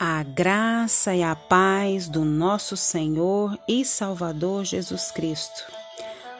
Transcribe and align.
A 0.00 0.22
graça 0.22 1.12
e 1.12 1.24
a 1.24 1.34
paz 1.34 2.06
do 2.06 2.24
nosso 2.24 2.76
Senhor 2.76 3.58
e 3.66 3.84
Salvador 3.84 4.64
Jesus 4.64 5.10
Cristo. 5.10 5.64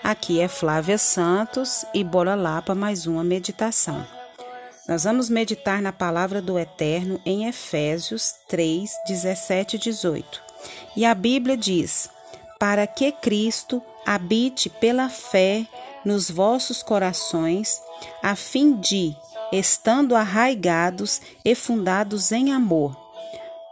Aqui 0.01 0.39
é 0.39 0.47
Flávia 0.47 0.97
Santos 0.97 1.85
e 1.93 2.05
bora 2.05 2.37
lá 2.37 2.63
para 2.63 2.77
mais 2.77 3.05
uma 3.09 3.25
meditação. 3.25 4.07
Nós 4.87 5.03
vamos 5.03 5.29
meditar 5.29 5.83
na 5.83 5.93
palavra 5.93 6.41
do 6.41 6.57
Eterno 6.57 7.21
em 7.27 7.49
Efésios 7.49 8.33
3, 8.47 8.93
17 9.09 9.75
e 9.75 9.79
18. 9.81 10.41
E 10.97 11.05
a 11.05 11.13
Bíblia 11.13 11.57
diz: 11.57 12.09
Para 12.61 12.87
que 12.87 13.11
Cristo 13.11 13.83
habite 14.07 14.71
pela 14.71 15.09
fé 15.09 15.67
nos 16.05 16.31
vossos 16.31 16.81
corações, 16.81 17.83
a 18.23 18.37
fim 18.37 18.77
de, 18.77 19.17
estando 19.51 20.15
arraigados 20.15 21.21
e 21.45 21.57
fundados 21.57 22.31
em 22.31 22.53
amor, 22.53 23.08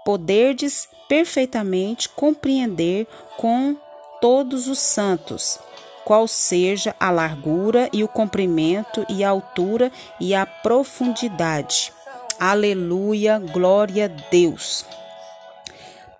poderdes 0.06 0.88
perfeitamente 1.08 2.08
compreender 2.08 3.08
com 3.36 3.76
todos 4.20 4.68
os 4.68 4.78
santos, 4.78 5.58
qual 6.04 6.28
seja 6.28 6.94
a 7.00 7.10
largura 7.10 7.90
e 7.92 8.04
o 8.04 8.08
comprimento 8.08 9.04
e 9.08 9.24
a 9.24 9.30
altura 9.30 9.90
e 10.20 10.32
a 10.32 10.46
profundidade. 10.46 11.92
Aleluia, 12.38 13.40
glória 13.40 14.04
a 14.04 14.30
Deus. 14.30 14.86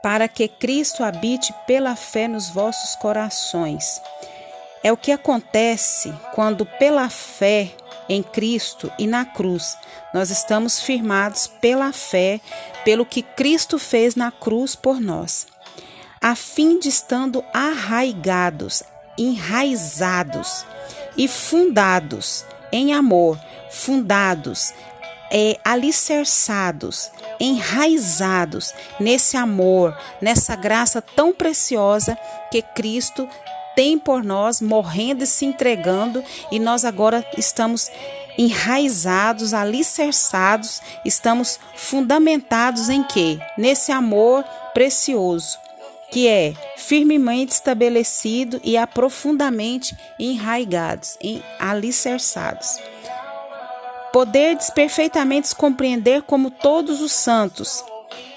Para 0.02 0.26
que 0.26 0.48
Cristo 0.48 1.04
habite 1.04 1.54
pela 1.64 1.94
fé 1.94 2.26
nos 2.26 2.48
vossos 2.48 2.96
corações. 2.96 4.00
É 4.82 4.92
o 4.92 4.96
que 4.96 5.12
acontece 5.12 6.12
quando 6.34 6.66
pela 6.66 7.08
fé 7.08 7.70
em 8.08 8.22
Cristo 8.22 8.90
e 8.98 9.06
na 9.06 9.24
cruz. 9.24 9.76
Nós 10.12 10.30
estamos 10.30 10.80
firmados 10.80 11.46
pela 11.46 11.92
fé, 11.92 12.40
pelo 12.84 13.06
que 13.06 13.22
Cristo 13.22 13.78
fez 13.78 14.14
na 14.14 14.30
cruz 14.30 14.74
por 14.74 15.00
nós, 15.00 15.46
a 16.20 16.34
fim 16.34 16.78
de 16.78 16.88
estando 16.88 17.44
arraigados, 17.52 18.82
enraizados 19.18 20.64
e 21.16 21.26
fundados 21.28 22.44
em 22.72 22.92
amor, 22.92 23.38
fundados, 23.70 24.72
é, 25.30 25.58
alicerçados, 25.64 27.10
enraizados 27.40 28.72
nesse 29.00 29.36
amor, 29.36 29.96
nessa 30.20 30.54
graça 30.54 31.02
tão 31.02 31.32
preciosa 31.32 32.16
que 32.50 32.62
Cristo 32.62 33.28
tem 33.76 33.98
por 33.98 34.24
nós, 34.24 34.60
morrendo 34.62 35.22
e 35.22 35.26
se 35.26 35.44
entregando, 35.44 36.24
e 36.50 36.58
nós 36.58 36.84
agora 36.84 37.24
estamos 37.36 37.90
enraizados, 38.38 39.54
alicerçados, 39.54 40.80
estamos 41.04 41.60
fundamentados 41.74 42.88
em 42.88 43.02
quê? 43.04 43.38
Nesse 43.56 43.92
amor 43.92 44.42
precioso, 44.72 45.58
que 46.10 46.26
é 46.26 46.54
firmemente 46.76 47.52
estabelecido 47.52 48.60
e 48.64 48.76
aprofundamente 48.76 49.96
enraigados, 50.18 51.18
em, 51.20 51.42
alicerçados. 51.58 52.78
Poderdes 54.12 54.70
perfeitamente 54.70 55.54
compreender 55.54 56.22
como 56.22 56.50
todos 56.50 57.02
os 57.02 57.12
santos, 57.12 57.84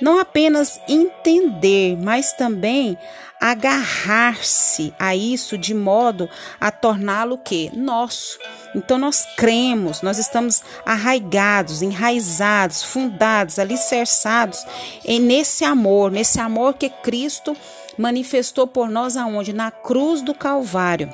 não 0.01 0.19
apenas 0.19 0.79
entender, 0.87 1.97
mas 1.97 2.33
também 2.33 2.97
agarrar-se 3.39 4.93
a 4.99 5.15
isso 5.15 5.57
de 5.57 5.73
modo 5.73 6.29
a 6.59 6.71
torná-lo 6.71 7.37
que 7.37 7.71
nosso. 7.73 8.37
Então 8.75 8.97
nós 8.97 9.25
cremos, 9.37 10.01
nós 10.01 10.17
estamos 10.17 10.61
arraigados, 10.85 11.81
enraizados, 11.81 12.83
fundados, 12.83 13.57
alicerçados 13.57 14.65
em 15.05 15.19
nesse 15.19 15.63
amor, 15.63 16.11
nesse 16.11 16.39
amor 16.39 16.73
que 16.73 16.89
Cristo 16.89 17.55
manifestou 17.97 18.67
por 18.67 18.89
nós 18.89 19.15
aonde 19.15 19.53
na 19.53 19.71
cruz 19.71 20.21
do 20.21 20.33
Calvário. 20.33 21.09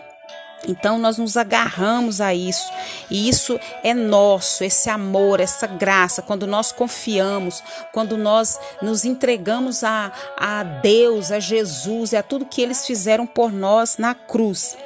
Então 0.68 0.98
nós 0.98 1.18
nos 1.18 1.38
agarramos 1.38 2.22
a 2.22 2.34
isso, 2.34 2.72
e 3.10 3.30
isso 3.30 3.60
é 3.84 3.94
nosso, 3.94 4.64
esse 4.64 4.90
amor, 4.90 5.40
essa 5.40 5.68
graça, 5.68 6.22
quando 6.22 6.48
nós 6.48 6.72
confiamos, 6.72 7.64
quando 7.92 8.18
nós 8.18 8.60
nos 8.82 9.06
entregamos 9.06 9.84
a, 9.84 10.12
a 10.38 10.64
Deus, 10.64 11.32
a 11.32 11.40
Jesus 11.40 12.14
e 12.14 12.18
a 12.18 12.24
tudo 12.24 12.46
que 12.46 12.62
eles 12.62 12.86
fizeram 12.86 13.26
por 13.26 13.52
nós 13.52 13.98
na 13.98 14.16
cruz. 14.16 14.78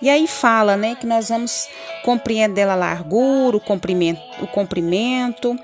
E 0.00 0.08
aí 0.08 0.28
fala, 0.28 0.76
né, 0.76 0.94
que 0.94 1.06
nós 1.06 1.28
vamos 1.28 1.68
compreender 2.04 2.68
a 2.68 2.76
largura, 2.76 3.56
o 3.56 3.60
comprimento, 3.60 4.22
o 4.40 4.46
comprimento, 4.46 5.58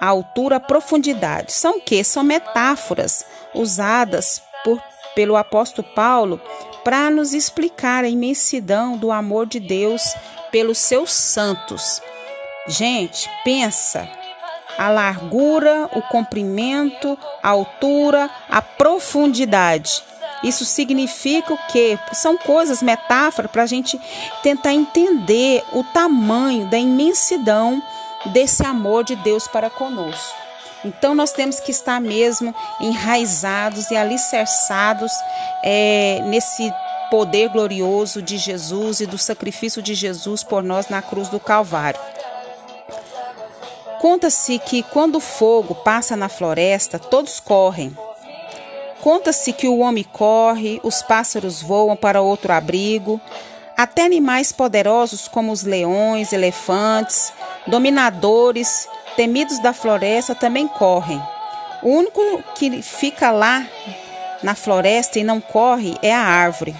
a 0.00 0.06
altura, 0.06 0.56
a 0.56 0.60
profundidade. 0.60 1.52
São 1.52 1.80
que? 1.80 2.02
São 2.04 2.22
metáforas 2.22 3.24
usadas 3.52 4.40
por, 4.64 4.80
pelo 5.14 5.36
apóstolo 5.36 5.86
Paulo 5.94 6.40
para 6.84 7.10
nos 7.10 7.32
explicar 7.32 8.04
a 8.04 8.08
imensidão 8.08 8.96
do 8.96 9.10
amor 9.10 9.46
de 9.46 9.60
Deus 9.60 10.02
pelos 10.50 10.78
seus 10.78 11.12
santos. 11.12 12.00
Gente, 12.66 13.28
pensa 13.44 14.08
a 14.78 14.88
largura, 14.88 15.90
o 15.92 16.00
comprimento, 16.02 17.18
a 17.42 17.50
altura, 17.50 18.30
a 18.48 18.62
profundidade. 18.62 20.02
Isso 20.42 20.64
significa 20.64 21.52
o 21.52 21.58
quê? 21.70 21.98
São 22.12 22.38
coisas, 22.38 22.82
metáforas, 22.82 23.50
para 23.50 23.62
a 23.62 23.66
gente 23.66 24.00
tentar 24.42 24.72
entender 24.72 25.62
o 25.72 25.84
tamanho 25.84 26.66
da 26.66 26.78
imensidão 26.78 27.82
desse 28.26 28.64
amor 28.64 29.04
de 29.04 29.16
Deus 29.16 29.46
para 29.46 29.68
conosco. 29.68 30.39
Então 30.84 31.14
nós 31.14 31.32
temos 31.32 31.60
que 31.60 31.70
estar 31.70 32.00
mesmo 32.00 32.54
enraizados 32.80 33.90
e 33.90 33.96
alicerçados 33.96 35.12
é, 35.62 36.22
nesse 36.26 36.72
poder 37.10 37.48
glorioso 37.48 38.22
de 38.22 38.38
Jesus 38.38 39.00
e 39.00 39.06
do 39.06 39.18
sacrifício 39.18 39.82
de 39.82 39.94
Jesus 39.94 40.42
por 40.42 40.62
nós 40.62 40.88
na 40.88 41.02
cruz 41.02 41.28
do 41.28 41.40
Calvário. 41.40 42.00
Conta-se 44.00 44.58
que 44.58 44.82
quando 44.82 45.16
o 45.16 45.20
fogo 45.20 45.74
passa 45.74 46.16
na 46.16 46.28
floresta, 46.28 46.98
todos 46.98 47.38
correm. 47.38 47.94
Conta-se 49.02 49.52
que 49.52 49.68
o 49.68 49.78
homem 49.78 50.04
corre, 50.04 50.80
os 50.82 51.02
pássaros 51.02 51.60
voam 51.60 51.96
para 51.96 52.22
outro 52.22 52.52
abrigo, 52.52 53.20
até 53.76 54.04
animais 54.04 54.52
poderosos 54.52 55.26
como 55.26 55.52
os 55.52 55.62
leões, 55.64 56.32
elefantes, 56.32 57.32
dominadores 57.66 58.88
temidos 59.16 59.58
da 59.60 59.72
floresta 59.72 60.34
também 60.34 60.66
correm. 60.66 61.20
O 61.82 61.88
único 61.88 62.20
que 62.54 62.82
fica 62.82 63.30
lá 63.30 63.66
na 64.42 64.54
floresta 64.54 65.18
e 65.18 65.24
não 65.24 65.40
corre 65.40 65.96
é 66.02 66.12
a 66.12 66.20
árvore. 66.20 66.74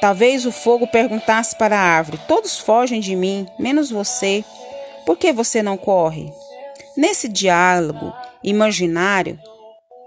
Talvez 0.00 0.44
o 0.44 0.52
fogo 0.52 0.86
perguntasse 0.86 1.56
para 1.56 1.78
a 1.78 1.82
árvore: 1.82 2.20
Todos 2.28 2.58
fogem 2.58 3.00
de 3.00 3.16
mim, 3.16 3.46
menos 3.58 3.90
você. 3.90 4.44
Por 5.06 5.16
que 5.16 5.32
você 5.32 5.62
não 5.62 5.76
corre? 5.76 6.32
Nesse 6.96 7.28
diálogo 7.28 8.12
imaginário, 8.42 9.38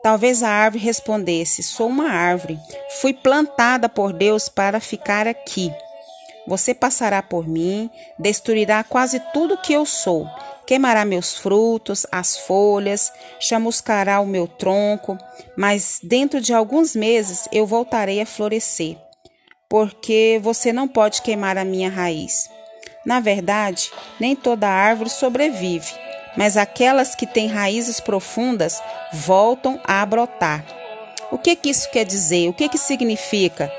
talvez 0.04 0.44
a 0.44 0.50
árvore 0.50 0.84
respondesse: 0.84 1.64
Sou 1.64 1.88
uma 1.88 2.10
árvore. 2.10 2.60
Fui 3.02 3.14
plantada 3.14 3.90
por 3.90 4.14
Deus 4.14 4.50
para 4.50 4.80
ficar 4.80 5.28
aqui. 5.28 5.72
Você 6.48 6.74
passará 6.74 7.22
por 7.22 7.48
mim, 7.48 7.90
destruirá 8.18 8.84
quase 8.84 9.20
tudo 9.34 9.58
que 9.58 9.74
eu 9.74 9.86
sou 9.86 10.28
queimará 10.68 11.06
meus 11.06 11.38
frutos, 11.38 12.06
as 12.12 12.38
folhas, 12.38 13.12
chamuscará 13.40 14.20
o 14.20 14.28
meu 14.28 14.48
tronco, 14.48 15.18
mas 15.56 16.00
dentro 16.04 16.42
de 16.42 16.54
alguns 16.54 16.94
meses 16.94 17.48
eu 17.54 17.66
voltarei 17.66 18.20
a 18.22 18.26
florescer, 18.26 18.98
porque 19.70 20.40
você 20.44 20.74
não 20.74 20.86
pode 20.86 21.22
queimar 21.22 21.58
a 21.58 21.64
minha 21.64 21.90
raiz. 21.90 22.50
Na 23.06 23.22
verdade, 23.22 23.90
nem 24.20 24.36
toda 24.36 24.68
árvore 24.68 25.10
sobrevive, 25.10 25.94
mas 26.36 26.58
aquelas 26.58 27.16
que 27.16 27.26
têm 27.26 27.48
raízes 27.48 28.02
profundas 28.02 28.84
voltam 29.14 29.80
a 29.86 30.06
brotar. 30.06 30.66
O 31.32 31.38
que, 31.38 31.56
que 31.56 31.70
isso 31.70 31.90
quer 31.92 32.04
dizer? 32.04 32.50
O 32.50 32.54
que, 32.54 32.68
que 32.68 32.78
significa? 32.78 33.72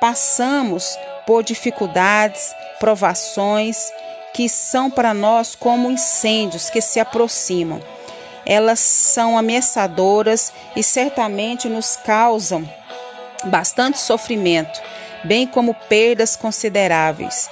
Passamos 0.00 0.96
por 1.26 1.42
dificuldades, 1.42 2.54
provações, 2.78 3.90
que 4.32 4.48
são 4.48 4.90
para 4.90 5.12
nós 5.12 5.54
como 5.54 5.90
incêndios 5.90 6.70
que 6.70 6.80
se 6.80 7.00
aproximam. 7.00 7.80
Elas 8.44 8.78
são 8.78 9.36
ameaçadoras 9.36 10.52
e 10.76 10.82
certamente 10.82 11.68
nos 11.68 11.96
causam 11.96 12.68
bastante 13.44 13.98
sofrimento, 13.98 14.80
bem 15.24 15.46
como 15.46 15.74
perdas 15.74 16.36
consideráveis. 16.36 17.50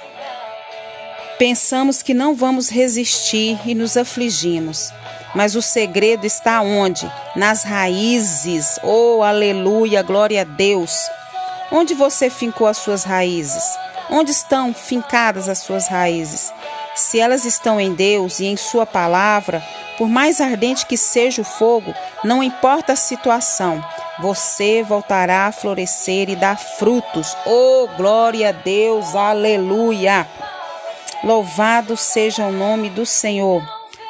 Pensamos 1.37 2.01
que 2.01 2.13
não 2.13 2.33
vamos 2.33 2.69
resistir 2.69 3.59
e 3.65 3.75
nos 3.75 3.97
afligimos. 3.97 4.93
Mas 5.35 5.53
o 5.53 5.61
segredo 5.61 6.25
está 6.25 6.61
onde? 6.61 7.11
Nas 7.35 7.63
raízes. 7.63 8.79
Oh, 8.81 9.21
aleluia, 9.21 10.01
glória 10.01 10.41
a 10.41 10.45
Deus. 10.45 11.09
Onde 11.71 11.93
você 11.93 12.29
fincou 12.29 12.67
as 12.67 12.77
suas 12.77 13.03
raízes? 13.03 13.63
Onde 14.09 14.31
estão 14.31 14.73
fincadas 14.73 15.49
as 15.49 15.59
suas 15.59 15.87
raízes? 15.87 16.53
Se 16.95 17.19
elas 17.19 17.43
estão 17.43 17.81
em 17.81 17.93
Deus 17.93 18.39
e 18.39 18.45
em 18.45 18.55
Sua 18.55 18.85
palavra, 18.85 19.63
Por 19.97 20.09
mais 20.09 20.41
ardente 20.41 20.85
que 20.85 20.97
seja 20.97 21.41
o 21.41 21.45
fogo, 21.45 21.93
não 22.23 22.43
importa 22.43 22.93
a 22.93 22.97
situação, 22.97 23.83
você 24.19 24.83
voltará 24.83 25.47
a 25.47 25.51
florescer 25.51 26.29
e 26.29 26.35
dar 26.35 26.57
frutos. 26.57 27.35
Oh, 27.45 27.87
glória 27.95 28.49
a 28.49 28.51
Deus, 28.51 29.15
aleluia! 29.15 30.27
Louvado 31.23 31.95
seja 31.95 32.45
o 32.45 32.51
nome 32.51 32.89
do 32.89 33.05
Senhor. 33.05 33.63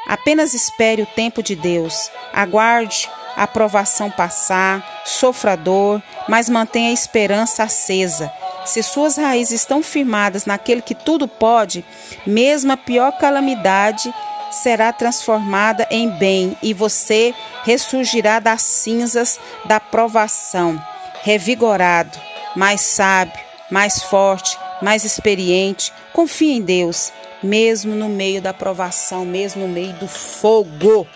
Apenas 0.07 0.53
espere 0.53 1.03
o 1.03 1.07
tempo 1.07 1.43
de 1.43 1.55
Deus. 1.55 2.09
Aguarde 2.33 3.09
a 3.35 3.43
aprovação 3.43 4.09
passar, 4.09 5.01
sofra 5.05 5.55
dor, 5.55 6.01
mas 6.27 6.49
mantenha 6.49 6.89
a 6.89 6.93
esperança 6.93 7.63
acesa. 7.63 8.31
Se 8.65 8.81
suas 8.81 9.17
raízes 9.17 9.61
estão 9.61 9.83
firmadas 9.83 10.45
naquele 10.45 10.81
que 10.81 10.95
tudo 10.95 11.27
pode, 11.27 11.85
mesmo 12.25 12.71
a 12.71 12.77
pior 12.77 13.11
calamidade 13.17 14.13
será 14.51 14.91
transformada 14.91 15.87
em 15.91 16.09
bem 16.09 16.57
e 16.63 16.73
você 16.73 17.33
ressurgirá 17.63 18.39
das 18.39 18.61
cinzas 18.61 19.39
da 19.65 19.79
provação, 19.79 20.81
revigorado, 21.23 22.17
mais 22.55 22.81
sábio, 22.81 23.39
mais 23.69 24.01
forte, 24.03 24.57
mais 24.81 25.03
experiente. 25.03 25.91
Confie 26.13 26.53
em 26.53 26.61
Deus, 26.61 27.11
mesmo 27.43 27.93
no 27.95 28.09
meio 28.09 28.41
da 28.41 28.53
provação, 28.53 29.25
mesmo 29.25 29.67
no 29.67 29.73
meio 29.73 29.93
do 29.93 30.07
fogo. 30.07 31.07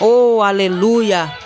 Oh, 0.00 0.42
aleluia! 0.42 1.43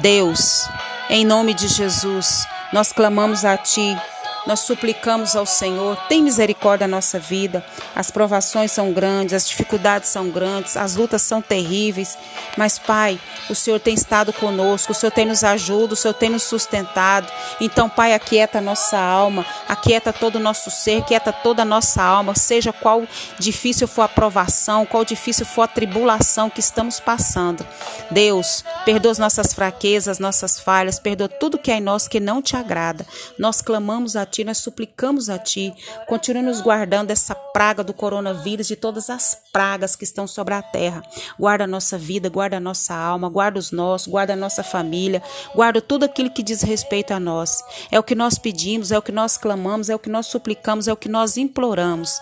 Deus, 0.00 0.66
em 1.10 1.26
nome 1.26 1.52
de 1.52 1.68
Jesus, 1.68 2.46
nós 2.72 2.90
clamamos 2.90 3.44
a 3.44 3.56
Ti 3.58 3.96
nós 4.46 4.60
suplicamos 4.60 5.36
ao 5.36 5.44
Senhor, 5.44 5.96
tem 6.08 6.22
misericórdia 6.22 6.86
da 6.86 6.88
nossa 6.90 7.18
vida. 7.18 7.64
As 7.94 8.10
provações 8.10 8.72
são 8.72 8.92
grandes, 8.92 9.34
as 9.34 9.48
dificuldades 9.48 10.08
são 10.08 10.30
grandes, 10.30 10.76
as 10.76 10.96
lutas 10.96 11.22
são 11.22 11.42
terríveis. 11.42 12.16
Mas, 12.56 12.78
Pai, 12.78 13.20
o 13.48 13.54
Senhor 13.54 13.78
tem 13.78 13.94
estado 13.94 14.32
conosco, 14.32 14.92
o 14.92 14.94
Senhor 14.94 15.12
tem 15.12 15.26
nos 15.26 15.44
ajudado, 15.44 15.92
o 15.92 15.96
Senhor 15.96 16.14
tem 16.14 16.30
nos 16.30 16.42
sustentado. 16.42 17.30
Então, 17.60 17.88
Pai, 17.88 18.14
aquieta 18.14 18.58
a 18.58 18.62
nossa 18.62 18.98
alma, 18.98 19.44
aquieta 19.68 20.12
todo 20.12 20.36
o 20.36 20.40
nosso 20.40 20.70
ser, 20.70 21.02
aquieta 21.02 21.32
toda 21.32 21.62
a 21.62 21.64
nossa 21.64 22.02
alma, 22.02 22.34
seja 22.34 22.72
qual 22.72 23.06
difícil 23.38 23.86
for 23.86 24.02
a 24.02 24.08
provação, 24.08 24.86
qual 24.86 25.04
difícil 25.04 25.44
for 25.44 25.62
a 25.62 25.68
tribulação 25.68 26.48
que 26.48 26.60
estamos 26.60 26.98
passando. 26.98 27.66
Deus, 28.10 28.64
perdoa 28.84 29.12
as 29.12 29.18
nossas 29.18 29.52
fraquezas, 29.52 30.18
nossas 30.18 30.58
falhas, 30.58 30.98
perdoa 30.98 31.28
tudo 31.28 31.58
que 31.58 31.70
é 31.70 31.76
em 31.76 31.80
nós 31.80 32.08
que 32.08 32.18
não 32.18 32.40
te 32.40 32.56
agrada. 32.56 33.06
Nós 33.38 33.60
clamamos 33.60 34.16
a 34.16 34.24
Ti, 34.30 34.44
nós 34.44 34.58
suplicamos 34.58 35.28
a 35.28 35.38
Ti, 35.38 35.74
continue 36.06 36.42
nos 36.42 36.60
guardando 36.60 37.08
dessa 37.08 37.34
praga 37.34 37.82
do 37.82 37.92
coronavírus, 37.92 38.66
de 38.66 38.76
todas 38.76 39.10
as 39.10 39.36
pragas 39.52 39.96
que 39.96 40.04
estão 40.04 40.26
sobre 40.26 40.54
a 40.54 40.62
terra. 40.62 41.02
Guarda 41.38 41.64
a 41.64 41.66
nossa 41.66 41.98
vida, 41.98 42.28
guarda 42.28 42.56
a 42.56 42.60
nossa 42.60 42.94
alma, 42.94 43.28
guarda 43.28 43.58
os 43.58 43.70
nossos, 43.72 44.06
guarda 44.06 44.32
a 44.32 44.36
nossa 44.36 44.62
família, 44.62 45.22
guarda 45.54 45.80
tudo 45.80 46.04
aquilo 46.04 46.30
que 46.30 46.42
diz 46.42 46.62
respeito 46.62 47.12
a 47.12 47.20
nós. 47.20 47.62
É 47.90 47.98
o 47.98 48.02
que 48.02 48.14
nós 48.14 48.38
pedimos, 48.38 48.92
é 48.92 48.98
o 48.98 49.02
que 49.02 49.12
nós 49.12 49.36
clamamos, 49.36 49.90
é 49.90 49.94
o 49.94 49.98
que 49.98 50.08
nós 50.08 50.26
suplicamos, 50.26 50.86
é 50.88 50.92
o 50.92 50.96
que 50.96 51.08
nós 51.08 51.36
imploramos. 51.36 52.20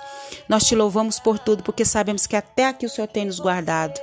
Nós 0.48 0.64
te 0.64 0.74
louvamos 0.74 1.20
por 1.20 1.38
tudo, 1.38 1.62
porque 1.62 1.84
sabemos 1.84 2.26
que 2.26 2.36
até 2.36 2.66
aqui 2.66 2.86
o 2.86 2.90
Senhor 2.90 3.08
tem 3.08 3.26
nos 3.26 3.38
guardado. 3.38 4.00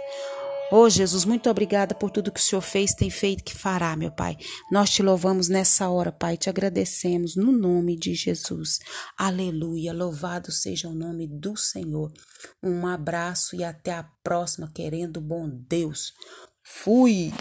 Oh 0.78 0.90
Jesus, 0.90 1.24
muito 1.24 1.50
obrigada 1.50 1.96
por 1.96 2.12
tudo 2.12 2.34
que 2.34 2.40
o 2.42 2.44
Senhor 2.44 2.62
fez, 2.62 2.94
tem 2.94 3.10
feito 3.10 3.46
que 3.46 3.56
fará, 3.56 3.96
meu 3.96 4.12
Pai. 4.12 4.36
Nós 4.70 4.90
te 4.90 5.02
louvamos 5.02 5.48
nessa 5.48 5.88
hora, 5.88 6.12
Pai, 6.12 6.36
te 6.36 6.50
agradecemos 6.50 7.38
no 7.38 7.50
nome 7.50 7.98
de 7.98 8.14
Jesus. 8.14 8.80
Aleluia, 9.18 9.94
louvado 9.94 10.52
seja 10.52 10.90
o 10.90 10.94
nome 10.94 11.30
do 11.30 11.56
Senhor. 11.56 12.12
Um 12.62 12.86
abraço 12.86 13.56
e 13.56 13.64
até 13.64 13.94
a 13.94 14.04
próxima, 14.22 14.70
querendo 14.76 15.22
bom 15.22 15.50
Deus. 15.50 16.12
Fui! 16.62 17.32